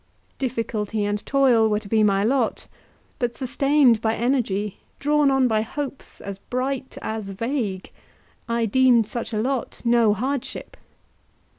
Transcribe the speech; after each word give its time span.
Difficulty 0.39 1.05
and 1.05 1.23
toil 1.27 1.69
were 1.69 1.77
to 1.79 1.87
be 1.87 2.01
my 2.01 2.23
lot, 2.23 2.65
but 3.19 3.37
sustained 3.37 4.01
by 4.01 4.15
energy, 4.15 4.79
drawn 4.97 5.29
on 5.29 5.47
by 5.47 5.61
hopes 5.61 6.19
as 6.19 6.39
bright 6.39 6.97
as 7.03 7.29
vague, 7.33 7.91
I 8.49 8.65
deemed 8.65 9.07
such 9.07 9.31
a 9.31 9.37
lot 9.37 9.83
no 9.85 10.15
hardship. 10.15 10.75